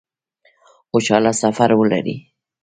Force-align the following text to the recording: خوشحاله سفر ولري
خوشحاله 0.91 1.31
سفر 1.41 1.69
ولري 1.79 2.15